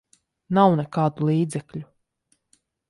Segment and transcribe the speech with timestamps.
[0.59, 1.87] Nav nekādu līdzekļu.